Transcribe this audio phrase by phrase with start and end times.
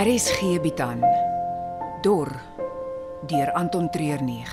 [0.00, 1.02] RSG bied aan
[2.00, 2.30] Dor
[3.28, 4.48] deur Anton Treurnig.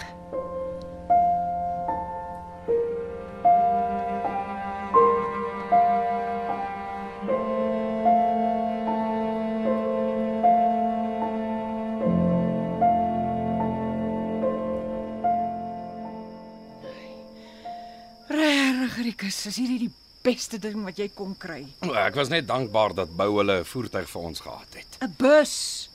[18.27, 21.61] Regtig, Rikus, is hierdie die beste ding wat jy kon kry?
[21.87, 24.97] O, Ek was net dankbaar dat Bou hulle 'n voertuig vir ons gehad het.
[25.01, 25.89] 'n Bus.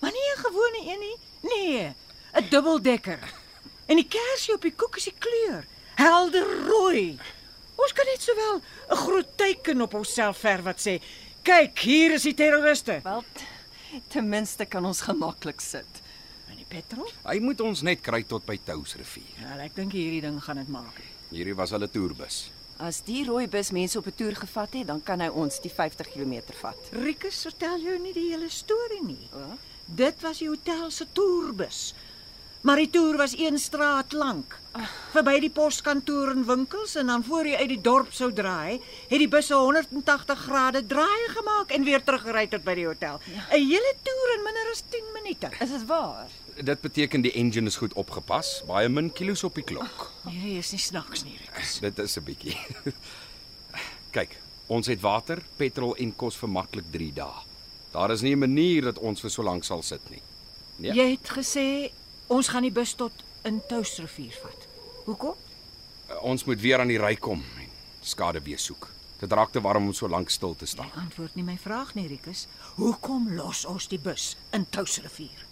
[0.00, 1.16] Maar nie 'n gewone een nie.
[1.50, 1.94] Nee,
[2.34, 3.18] 'n dubbeldekker.
[3.86, 7.18] En die kersie op die koek is die kleur, helder rooi.
[7.76, 11.00] Ons kan net sowel 'n groot teken op onsself verf wat sê:
[11.42, 13.24] "Kyk, hier is die terroriste." Wel,
[14.08, 16.02] ten minste kan ons gemaklik sit.
[16.50, 17.10] En die petrol?
[17.24, 19.36] Hy moet ons net kry tot by Touwsrivier.
[19.40, 21.00] Ja, ek dink hierdie ding gaan dit maak.
[21.30, 22.50] Hierdie was hulle toerbus.
[22.76, 25.70] As die rooi bus mense op 'n toer gevat het, dan kan hy ons die
[25.70, 26.76] 50 km vat.
[26.92, 29.28] Rikus vertel jou nie die hele storie nie.
[29.32, 29.56] O?
[29.86, 31.94] Dit was die hotel se toerbus.
[32.66, 34.56] Maar die toer was een straat lank.
[35.12, 39.20] Verby die poskantoor en winkels en dan voor jy uit die dorp sou draai, het
[39.22, 43.20] die bus 'n 180 grade draai gemaak en weer teruggery tot by die hotel.
[43.28, 45.50] 'n Hele toer in minder as 10 minute.
[45.60, 46.26] Is dit waar?
[46.62, 50.12] Dit beteken die engine is goed opgepas, baie min kilos op die klok.
[50.24, 51.78] Nee, is nie snaaks nie, Rikus.
[51.86, 52.56] Dit is 'n bietjie.
[54.16, 57.42] Kyk, ons het water, petrol en kos vir maklik 3 dae.
[57.92, 60.22] Daar is nie 'n manier dat ons vir so lank sal sit nie.
[60.78, 60.92] Nee.
[60.92, 61.92] Jy het gesê
[62.26, 64.68] ons gaan die bus tot in Touwsrivier vat.
[65.06, 65.34] Hoekom?
[66.26, 67.70] Ons moet weer aan die ry kom en
[68.02, 68.88] skade weer soek.
[69.20, 70.90] Dit raak te warm om so lank stil te staan.
[71.00, 72.46] Antwoord nie my vraag nie, Rikus.
[72.76, 75.45] Hoekom los ons die bus in Touwsrivier?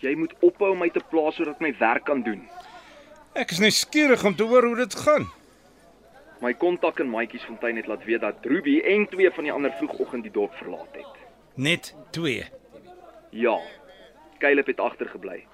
[0.00, 2.40] Jy moet ophou om my te plaas sodat my werk kan doen.
[3.36, 5.28] Ek is nuuskierig om te hoor hoe dit gaan.
[6.40, 10.24] My kontak in Maatjiesfontein het laat weet dat Ruby en twee van die ander vroegoggend
[10.24, 11.20] die dorp verlaat het.
[11.54, 12.46] Net 2.
[13.30, 13.58] Ja.
[14.38, 15.44] Caleb het agtergebly.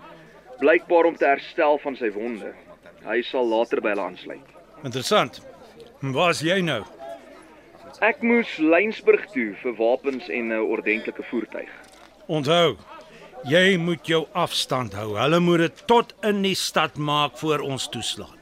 [0.59, 2.55] Blykbaar om te herstel van sy wonde.
[3.05, 4.55] Hy sal later by hulle aansluit.
[4.87, 5.43] Interessant.
[6.15, 6.85] Waar's jy nou?
[8.05, 11.71] Ek moes Lynsburg toe vir wapens en 'n ordentlike voertuig.
[12.27, 12.77] Onthou,
[13.47, 15.15] jy moet jou afstand hou.
[15.19, 18.35] Hulle moet dit tot in die stad maak voor ons toeslaan.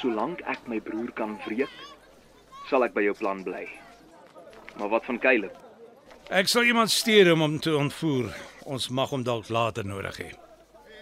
[0.00, 1.70] Solank ek my broer kan wreek,
[2.70, 3.66] sal ek by jou plan bly.
[4.78, 5.54] Maar wat van Caleb?
[6.34, 8.32] Ek sal iemand stuur om hom te ontvoer.
[8.66, 10.30] Ons mag hom dalk later nodig hê.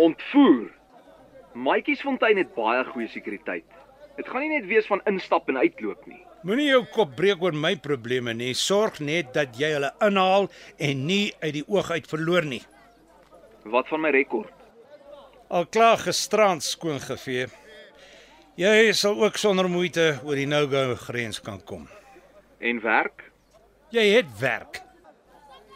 [0.02, 0.68] Ontvoer.
[1.54, 3.64] Maatjiesfontein het baie goeie sekuriteit.
[4.18, 6.20] Dit gaan nie net wees van instap en uitloop nie.
[6.42, 8.50] Moenie jou kop breek oor my probleme nie.
[8.58, 10.50] Sorg net dat jy hulle inhaal
[10.82, 12.60] en nie uit die oog uit verloor nie.
[13.64, 14.52] Wat van my rekord?
[15.48, 17.46] Al klaar gisterand skoon gevee.
[18.56, 21.86] Jy sal ook sonder moeite oor die no-go grens kan kom.
[22.60, 23.30] En werk?
[23.92, 24.82] Jy het werk.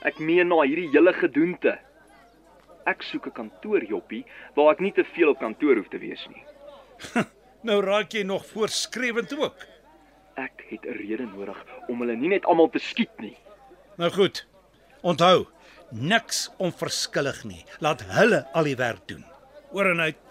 [0.05, 1.79] Ek meen na hierdie hele gedoente.
[2.87, 4.25] Ek soek 'n kantoorjoppie
[4.55, 6.45] waar ek nie te veel op kantoor hoef te wees nie.
[7.67, 9.57] Nou raak jy nog voorskrewend ook.
[10.37, 13.37] Ek het 'n rede nodig om hulle nie net almal te skiet nie.
[13.97, 14.47] Nou goed.
[15.03, 15.47] Onthou,
[15.91, 17.65] niks onverskillig nie.
[17.85, 19.25] Laat hulle al die werk doen.
[19.73, 20.23] Oor en uit.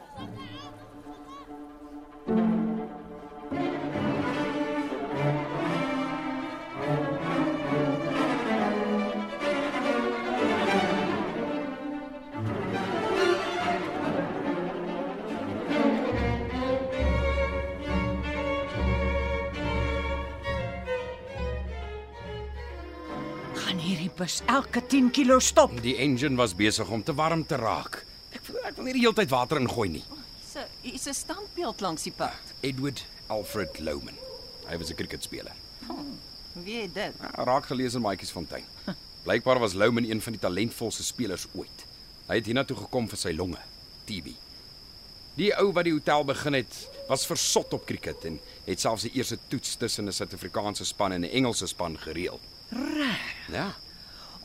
[23.75, 25.74] Gaan hierdie bus elke 10 km stop?
[25.83, 27.98] Die engine was besig om te warm te raak.
[28.31, 30.04] Ek ek wil nie die hele tyd water ingooi nie.
[30.48, 32.54] So, hier's 'n standbeeld langs die pad.
[32.63, 34.16] Edward Alfred Louman.
[34.69, 35.51] Hy was 'n cricketspeler.
[36.54, 37.19] Wie het dit?
[37.19, 38.63] Ja, raak gelees in Maatjiesfontein.
[39.25, 41.86] Blykbaar was Louman een van die talentvolste spelers ooit.
[42.27, 43.60] Hy het hiernatoe gekom vir sy longe,
[44.06, 44.38] TB.
[45.36, 49.12] Die ou wat die hotel begin het, was versot op cricket en het selfs die
[49.19, 52.39] eerste toets tussen 'n Suid-Afrikaanse span en 'n Engelse span gereël.
[52.72, 53.35] Reg.
[53.51, 53.74] Ja.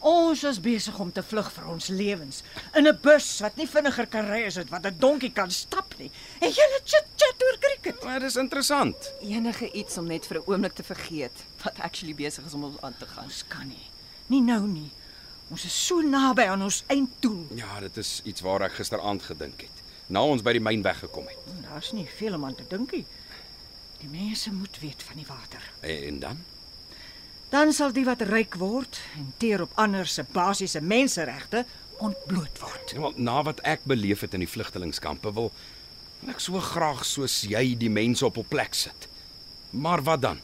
[0.00, 2.42] Ons is besig om te vlug vir ons lewens
[2.74, 5.94] in 'n bus wat nie vinniger kan ry as dit wat 'n donkie kan stap
[5.98, 6.10] nie.
[6.40, 8.04] En jy chit chat oor cricket.
[8.04, 8.96] Maar dis interessant.
[9.20, 12.80] Enige iets om net vir 'n oomblik te vergeet wat actually besig is om ons
[12.80, 13.24] aan te gaan.
[13.24, 13.90] Ons kan nie.
[14.26, 14.90] Nie nou nie.
[15.50, 17.46] Ons is so naby aan ons einddoel.
[17.54, 19.82] Ja, dit is iets waar ek gisteraand gedink het.
[20.06, 21.38] Na ons by die myn weggekom het.
[21.62, 23.06] Daar's nie veel om aan te dink nie.
[23.98, 25.72] Die mense moet weet van die water.
[25.80, 26.44] En, en dan?
[27.50, 31.64] Dan sal die wat ryk word en teer op ander se basiese menseregte
[31.98, 32.94] ontbloot word.
[32.94, 35.50] Ja, na wat ek beleef het in die vlugtelingkampe wil
[36.20, 39.08] wil ek so graag soos jy die mense op hul plek sit.
[39.72, 40.40] Maar wat dan?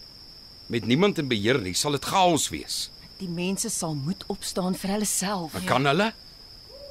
[0.73, 2.87] Met niemand in beheer nie, sal dit chaos wees.
[3.20, 5.52] Die mense sal moet opstaan vir hulle self.
[5.52, 6.09] Maar kan hulle?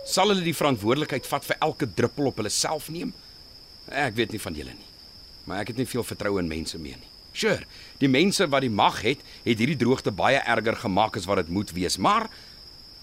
[0.05, 3.11] Sal hulle die verantwoordelikheid vat vir elke druppel op hulle self neem?
[3.89, 4.89] Ek weet nie van julle nie.
[5.45, 7.11] Maar ek het nie veel vertroue in mense meer nie.
[7.35, 7.65] Sure,
[7.99, 11.51] die mense wat die mag het, het hierdie droogte baie erger gemaak as wat dit
[11.51, 12.29] moet wees, maar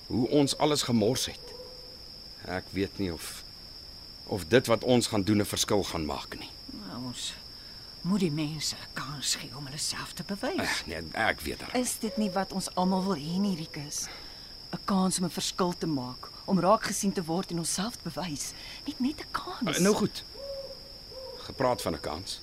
[0.09, 1.53] hoe ons alles gemors het.
[2.49, 3.43] Ek weet nie of
[4.33, 6.49] of dit wat ons gaan doen 'n verskil gaan maak nie.
[6.89, 7.35] Nou, ons
[8.01, 10.61] moet die mense 'n kans gee om hulle self te bewys.
[10.61, 11.77] Ag nee, ek weet daar.
[11.77, 14.09] Is dit nie wat ons almal wil hê nie, Rikus?
[14.73, 18.09] 'n Kans om 'n verskil te maak, om raak gesien te word en onsself te
[18.11, 18.53] bewys.
[18.87, 19.79] Net net 'n kans.
[19.79, 20.25] Nou goed.
[21.37, 22.41] Gepraat van 'n kans.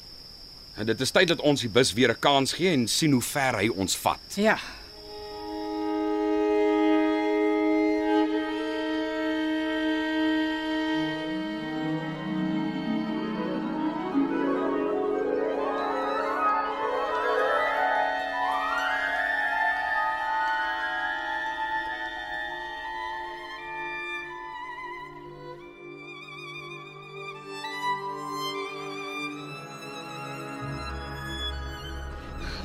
[0.80, 3.22] En dit is tyd dat ons die bus weer 'n kans gee en sien hoe
[3.22, 4.20] ver hy ons vat.
[4.36, 4.58] Ja.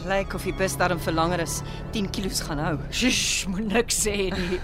[0.05, 1.61] Lyk of die bus darm vir langer as
[1.95, 2.75] 10 kg gaan hou.
[2.93, 4.59] Shush, moet niks sê nie.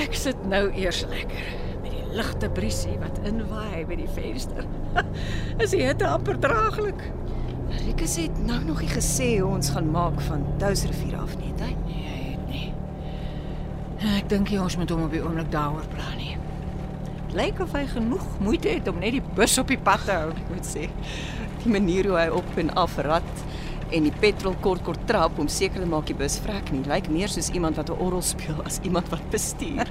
[0.00, 1.48] Ek sit nou eers lekker
[1.82, 4.64] met die ligte briesie wat inwaai by die venster.
[5.62, 7.02] Is die hitte amper draaglik?
[7.70, 11.64] Rikus het nou nog nie gesê hoe ons gaan maak van Touwsrivier af nie, het
[11.66, 11.74] hy?
[11.84, 12.68] Nee, hy het nie.
[14.16, 16.38] Ek dink nie ons moet hom op die oomblik daaroor praat nie.
[17.36, 20.32] Lyk of hy genoeg moeite het om net die bus op die pad te hou.
[20.34, 20.88] Ek moet sê,
[21.60, 23.46] die manier hoe hy op en af rat
[23.92, 27.08] en die petrol kort kort trap om seker te maak die bus vrek nie, lyk
[27.12, 29.86] meer soos iemand wat 'n orgel speel as iemand wat bestuur.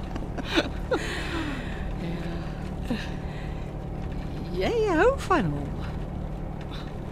[4.60, 5.72] Jy hou van hom.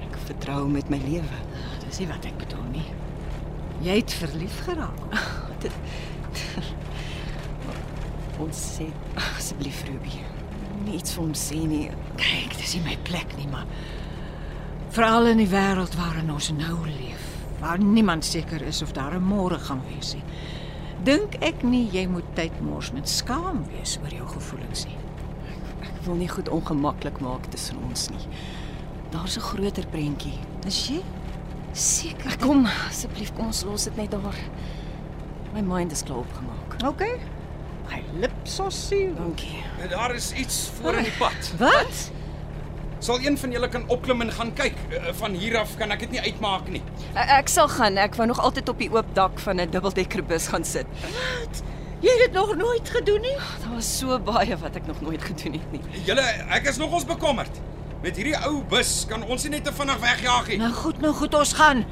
[0.04, 1.38] Ek vertrou hom met my lewe.
[1.86, 2.88] Dis nie wat ek bedoel nie.
[3.82, 5.00] Jy het verlief geraak.
[5.62, 5.72] Dit
[8.38, 8.84] Ons sê
[9.18, 10.20] asseblief Ruby,
[10.94, 11.88] iets vir hom sê nie.
[12.20, 13.66] Kyk, dis nie my plek nie, maar
[14.98, 17.26] veral in die wêreld waarin ons nou leef,
[17.60, 20.24] waar niemand seker is of daar 'n môre gaan wees nie.
[21.04, 24.96] Dink ek nie jy moet tyd mors met skaam wees oor jou gevoelens nie.
[25.82, 28.26] Ek wil nie goed ongemaklik maak tussen ons nie.
[29.10, 30.38] Daar's 'n groter prentjie.
[30.66, 31.02] Is jy?
[31.72, 32.36] Seker.
[32.38, 34.38] Kom asseblief, kom ons los dit net daar.
[35.54, 36.82] My mind is klaar opgemaak.
[36.84, 37.20] OK.
[37.88, 39.16] My so sealed.
[39.16, 39.62] Dankie.
[39.88, 41.52] Daar is iets voor in die pad.
[41.58, 42.10] Wat?
[42.98, 44.74] Sal een van julle kan opklim en gaan kyk?
[44.90, 46.82] Eh, Van hier af kan ek dit nie uitmaak nie.
[47.14, 47.96] Ek, ek sal gaan.
[47.98, 50.86] Ek wou nog altyd op die oop dak van 'n dubbeldekkerbus gaan sit.
[52.00, 53.36] Jy het dit nog nooit gedoen nie?
[53.62, 55.80] Daar was so baie wat ek nog nooit gedoen het nie.
[56.04, 57.60] Julle, ek is nogals bekommerd.
[58.02, 60.56] Met hierdie ou bus kan ons nie net te vinnig wegjaag nie.
[60.58, 61.84] Nou goed, nou goed, ons gaan.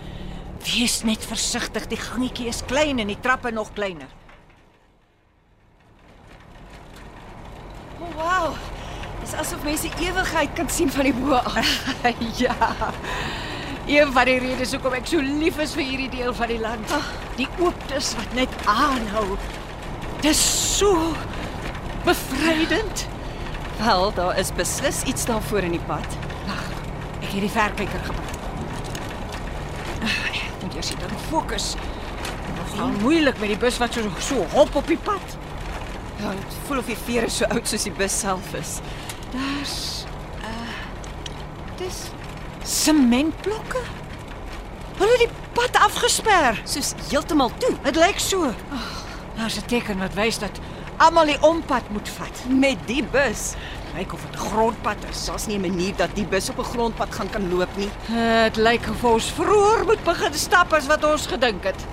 [0.64, 4.06] Wees net versigtig, die gangetjie is klein en die trappe nog kleiner.
[8.00, 8.54] Oh, wow.
[9.26, 11.70] Dis asof mense ewigheid kan sien van die bo af.
[12.42, 12.54] ja.
[13.90, 16.92] Een van die redes hoekom ek so lief is vir hierdie deel van die land.
[17.34, 19.34] Die ooptes wat net aanhou.
[20.22, 20.38] Dis
[20.76, 20.92] so
[22.06, 23.02] bevrydend.
[23.80, 26.06] Wel, daar is beslis iets daarvoor in die pad.
[26.46, 26.62] Wag,
[27.18, 28.06] ek het die verkyker.
[30.06, 31.72] Ah, Ek moet eers dan fokus.
[32.60, 35.34] Nogal moeilik met die bus wat so so hop op die pad.
[36.22, 38.78] Ja, dit voel of die vere so oud soos die bus self is.
[39.30, 40.04] Daar's
[40.40, 40.74] uh
[41.76, 42.10] dis
[42.62, 43.82] sementblokke.
[44.96, 46.60] Hulle het die pad afgesper.
[46.64, 48.52] Soos heeltemal toe Dit lyk so.
[49.36, 50.60] Daar's 'n teken wat wys dat
[50.96, 52.44] almal die ompad moet vat.
[52.48, 53.54] met die bus.
[53.96, 55.24] Lyk of dit 'n grondpad is.
[55.24, 57.90] Daar's nie 'n manier dat die bus op 'n grondpad gaan kan loop nie.
[58.44, 61.84] Dit lyk of ons vroeër moet begin stap as wat ons gedink het.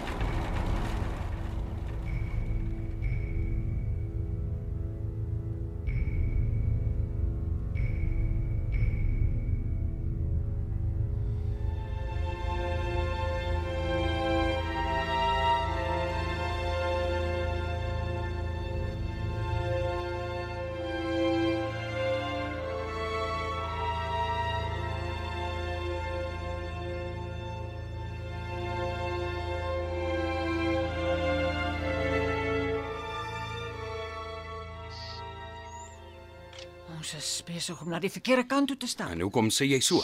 [37.03, 39.09] Ons is besig om na die verkeerde kant toe te stap.
[39.11, 39.99] En hoekom sê jy so?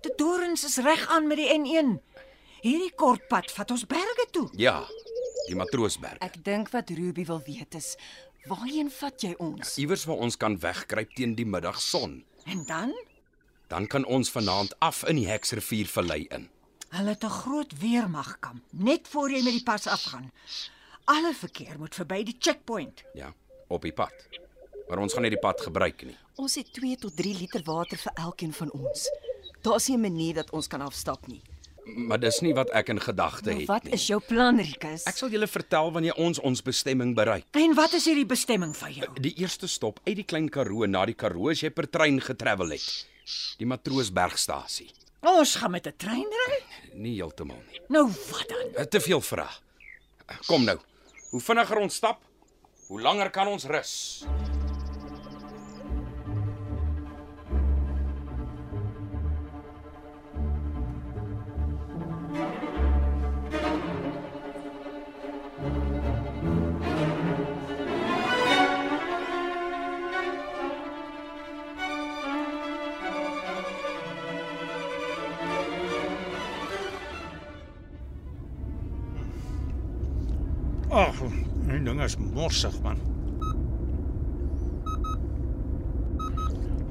[0.00, 1.90] Die dorings is reg aan met die N1.
[2.62, 4.46] Hierdie kort pad vat ons berge toe.
[4.56, 4.78] Ja,
[5.50, 6.16] die Matroosberg.
[6.24, 7.90] Ek dink wat Ruby wil weet is,
[8.48, 9.74] waarheen vat jy ons?
[9.82, 12.22] Iewers waar ons kan wegkruip teen die middagson.
[12.48, 12.96] En dan?
[13.68, 16.48] Dan kan ons vanaand af in die Heksrivier vallei in.
[16.96, 20.32] Hulle het 'n groot weermagkamp net voor jy met die pas afgaan.
[21.04, 23.04] Alle verkeer moet verby die checkpoint.
[23.12, 23.34] Ja,
[23.68, 24.16] op die pad.
[24.92, 26.16] Maar ons gaan nie die pad gebruik nie.
[26.36, 29.06] Ons het 2 tot 3 liter water vir elkeen van ons.
[29.64, 31.40] Daar's nie 'n manier dat ons kan afstap nie.
[31.86, 33.92] Maar dis nie wat ek in gedagte het wat nie.
[33.94, 35.04] is jou plan, Rikus?
[35.06, 37.44] Ek sal julle vertel wanneer ons ons bestemming bereik.
[37.52, 39.08] En wat is hierdie bestemming van jou?
[39.20, 42.68] Die eerste stop uit die Klein Karoo na die Karoo as jy per trein getravel
[42.70, 43.06] het.
[43.58, 44.90] Die Matroosbergstasie.
[45.22, 46.62] Ons gaan met 'n trein ry?
[46.94, 47.80] Nie heeltemal nie.
[47.88, 48.74] Nou wat dan?
[48.76, 49.48] Eh, Te veel vrae.
[50.46, 50.78] Kom nou.
[51.30, 52.20] Hoe vinniger ons stap,
[52.88, 54.24] hoe langer kan ons rus.
[81.68, 82.98] Die ding is morsig man.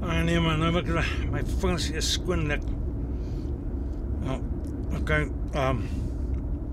[0.02, 0.88] Ah nee man, nou ek
[1.30, 2.64] my vingers is skoon net.
[4.24, 4.40] Nou,
[4.98, 5.82] okay, ehm.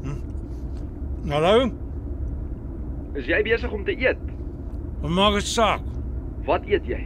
[0.05, 1.29] Um, hm.
[1.31, 1.69] Hallo?
[3.19, 4.19] Is jy besig om te eet?
[5.01, 5.85] Wat maak dit saak?
[6.47, 6.99] Wat eet jy?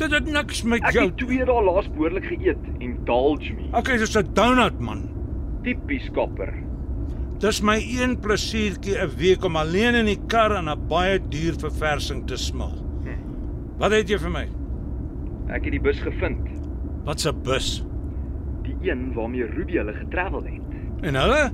[0.00, 1.04] Dit het niks met Ek jou.
[1.06, 2.58] het twee dae laas behoorlik geëet.
[2.82, 3.68] Indulge me.
[3.78, 5.08] Okay, dis 'n donut man.
[5.62, 6.52] Tipies kapper.
[7.44, 11.54] Dis my een plesiertjie 'n week om alleen in die kar aan 'n baie duur
[11.60, 12.72] verversing te smil.
[13.76, 14.48] Wat het jy vir my?
[15.48, 16.48] Ek het die bus gevind.
[17.04, 17.84] Wat's 'n bus?
[18.62, 20.62] Die een waarmee Ruby hulle getravel het.
[21.02, 21.52] En hulle?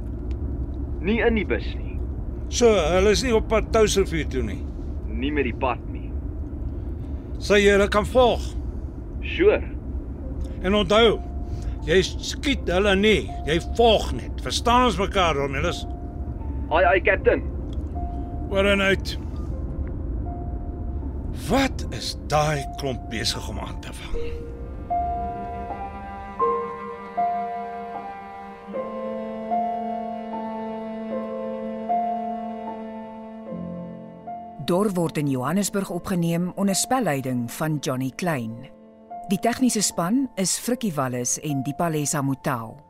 [1.01, 1.99] Nie in die bus nie.
[2.49, 4.65] So, hulle is nie op pad Touwsrivier toe nie.
[5.07, 6.13] Nie met die pad nie.
[7.39, 8.55] Sê jy hulle kan volg.
[9.21, 9.63] Sure.
[10.63, 11.21] En onthou,
[11.89, 14.43] jy skiet hulle nie, jy volg net.
[14.45, 15.85] Verstaan ons mekaar, Romulus?
[16.71, 17.43] Ai ai captain.
[18.51, 19.17] Oor en uit.
[21.49, 24.49] Wat is daai klomp besig om aan te vang?
[34.71, 38.80] Dor word in Johannesburg opgeneem onder spelleiding van Johnny Klein.
[39.31, 42.90] Die tegniese span is Frikkie Wallis en Dipalesa Motelo.